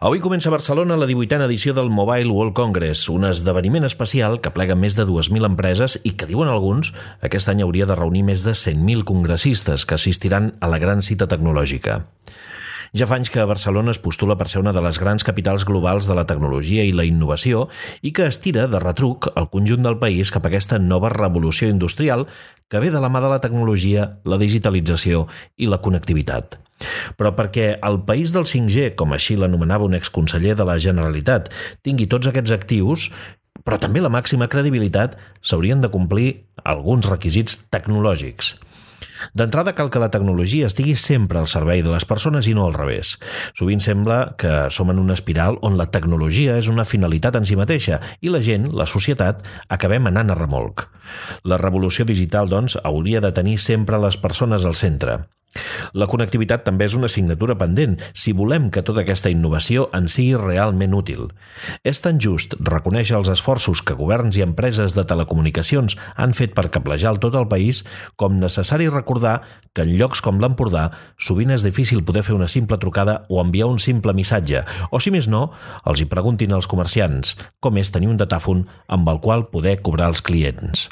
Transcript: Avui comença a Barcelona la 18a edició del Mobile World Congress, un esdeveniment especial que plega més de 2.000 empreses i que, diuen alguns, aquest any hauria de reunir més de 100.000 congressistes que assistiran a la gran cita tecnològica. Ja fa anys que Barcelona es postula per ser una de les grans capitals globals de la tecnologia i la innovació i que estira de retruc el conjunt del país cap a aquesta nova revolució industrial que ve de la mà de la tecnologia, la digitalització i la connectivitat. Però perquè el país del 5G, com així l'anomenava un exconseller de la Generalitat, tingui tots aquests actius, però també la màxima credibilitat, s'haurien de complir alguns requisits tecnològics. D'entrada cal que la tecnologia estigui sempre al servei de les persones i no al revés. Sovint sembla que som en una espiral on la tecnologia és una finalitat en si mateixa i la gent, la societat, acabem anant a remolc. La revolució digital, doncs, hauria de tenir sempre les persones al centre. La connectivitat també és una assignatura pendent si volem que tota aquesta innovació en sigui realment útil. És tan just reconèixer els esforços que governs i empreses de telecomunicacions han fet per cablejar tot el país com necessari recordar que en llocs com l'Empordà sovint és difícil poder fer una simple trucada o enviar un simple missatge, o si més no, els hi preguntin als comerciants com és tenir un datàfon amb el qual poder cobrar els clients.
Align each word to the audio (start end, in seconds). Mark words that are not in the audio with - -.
Avui 0.00 0.16
comença 0.24 0.48
a 0.48 0.54
Barcelona 0.54 0.96
la 0.96 1.04
18a 1.04 1.44
edició 1.44 1.74
del 1.76 1.90
Mobile 1.92 2.32
World 2.32 2.54
Congress, 2.56 3.02
un 3.12 3.26
esdeveniment 3.28 3.84
especial 3.84 4.38
que 4.40 4.48
plega 4.54 4.72
més 4.72 4.94
de 4.96 5.04
2.000 5.04 5.44
empreses 5.44 5.98
i 6.08 6.14
que, 6.16 6.24
diuen 6.24 6.48
alguns, 6.48 6.94
aquest 7.20 7.50
any 7.52 7.60
hauria 7.60 7.84
de 7.84 7.98
reunir 7.98 8.22
més 8.24 8.40
de 8.46 8.54
100.000 8.56 9.04
congressistes 9.04 9.84
que 9.84 9.98
assistiran 9.98 10.54
a 10.64 10.70
la 10.72 10.78
gran 10.80 11.04
cita 11.04 11.28
tecnològica. 11.28 11.98
Ja 12.96 13.10
fa 13.10 13.18
anys 13.20 13.28
que 13.28 13.44
Barcelona 13.44 13.92
es 13.92 14.00
postula 14.00 14.38
per 14.40 14.48
ser 14.48 14.64
una 14.64 14.72
de 14.72 14.80
les 14.80 14.96
grans 15.04 15.20
capitals 15.20 15.68
globals 15.68 16.08
de 16.08 16.16
la 16.16 16.24
tecnologia 16.24 16.88
i 16.88 16.96
la 16.96 17.04
innovació 17.04 17.66
i 18.00 18.14
que 18.16 18.24
estira 18.32 18.70
de 18.72 18.80
retruc 18.80 19.28
el 19.34 19.50
conjunt 19.52 19.84
del 19.84 20.00
país 20.00 20.32
cap 20.32 20.48
a 20.48 20.54
aquesta 20.54 20.80
nova 20.80 21.12
revolució 21.12 21.68
industrial 21.68 22.24
que 22.72 22.80
ve 22.80 22.88
de 22.88 23.04
la 23.04 23.12
mà 23.12 23.20
de 23.20 23.36
la 23.36 23.42
tecnologia, 23.44 24.14
la 24.24 24.40
digitalització 24.40 25.26
i 25.60 25.68
la 25.68 25.84
connectivitat. 25.84 26.56
Però 27.18 27.34
perquè 27.36 27.74
el 27.86 28.00
país 28.08 28.34
del 28.36 28.48
5G, 28.48 28.94
com 28.98 29.12
així 29.16 29.36
l'anomenava 29.36 29.88
un 29.88 29.98
exconseller 29.98 30.56
de 30.58 30.66
la 30.68 30.78
Generalitat, 30.80 31.52
tingui 31.86 32.08
tots 32.10 32.30
aquests 32.30 32.56
actius, 32.56 33.10
però 33.64 33.76
també 33.80 34.00
la 34.00 34.12
màxima 34.12 34.48
credibilitat, 34.48 35.18
s'haurien 35.42 35.82
de 35.84 35.92
complir 35.92 36.30
alguns 36.64 37.08
requisits 37.10 37.66
tecnològics. 37.70 38.56
D'entrada 39.36 39.74
cal 39.76 39.90
que 39.92 40.00
la 40.00 40.10
tecnologia 40.12 40.68
estigui 40.68 40.94
sempre 40.96 41.40
al 41.40 41.48
servei 41.52 41.82
de 41.84 41.92
les 41.92 42.06
persones 42.08 42.48
i 42.48 42.54
no 42.56 42.66
al 42.66 42.76
revés. 42.76 43.14
Sovint 43.58 43.82
sembla 43.84 44.20
que 44.40 44.52
som 44.74 44.92
en 44.92 45.00
una 45.02 45.16
espiral 45.16 45.58
on 45.66 45.76
la 45.80 45.90
tecnologia 45.92 46.56
és 46.60 46.70
una 46.72 46.88
finalitat 46.88 47.36
en 47.36 47.48
si 47.48 47.58
mateixa 47.60 48.00
i 48.20 48.32
la 48.32 48.42
gent, 48.44 48.70
la 48.76 48.88
societat, 48.88 49.44
acabem 49.68 50.08
anant 50.10 50.32
a 50.32 50.38
remolc. 50.38 50.86
La 51.44 51.60
revolució 51.60 52.08
digital, 52.08 52.48
doncs, 52.48 52.78
hauria 52.84 53.20
de 53.20 53.32
tenir 53.36 53.58
sempre 53.58 54.00
les 54.00 54.16
persones 54.20 54.64
al 54.64 54.78
centre. 54.78 55.20
La 55.98 56.06
connectivitat 56.06 56.62
també 56.66 56.86
és 56.86 56.94
una 56.94 57.08
assignatura 57.10 57.56
pendent 57.58 57.96
si 58.14 58.32
volem 58.36 58.68
que 58.70 58.84
tota 58.86 59.02
aquesta 59.02 59.32
innovació 59.32 59.88
en 59.96 60.06
sigui 60.12 60.38
realment 60.38 60.94
útil. 60.94 61.26
És 61.82 62.02
tan 62.04 62.20
just 62.22 62.54
reconèixer 62.68 63.16
els 63.18 63.30
esforços 63.32 63.82
que 63.82 63.96
governs 63.98 64.38
i 64.38 64.44
empreses 64.46 64.94
de 64.94 65.04
telecomunicacions 65.10 65.98
han 66.14 66.36
fet 66.38 66.54
per 66.54 66.68
cablejar 66.70 67.16
tot 67.18 67.34
el 67.34 67.48
país 67.50 67.82
com 68.16 68.38
necessari 68.38 68.86
recordar 68.92 69.40
que 69.74 69.82
en 69.82 69.96
llocs 69.98 70.22
com 70.22 70.38
l'Empordà 70.38 70.90
sovint 71.18 71.50
és 71.50 71.66
difícil 71.66 72.04
poder 72.06 72.22
fer 72.26 72.38
una 72.38 72.50
simple 72.50 72.78
trucada 72.78 73.24
o 73.28 73.42
enviar 73.42 73.70
un 73.70 73.82
simple 73.82 74.14
missatge, 74.14 74.62
o 74.90 75.02
si 75.02 75.10
més 75.10 75.26
no, 75.30 75.48
els 75.86 76.02
hi 76.02 76.08
preguntin 76.10 76.54
als 76.54 76.70
comerciants 76.70 77.36
com 77.58 77.78
és 77.82 77.90
tenir 77.90 78.12
un 78.12 78.20
datàfon 78.20 78.64
amb 78.86 79.10
el 79.10 79.20
qual 79.24 79.48
poder 79.50 79.80
cobrar 79.82 80.10
els 80.14 80.22
clients. 80.22 80.88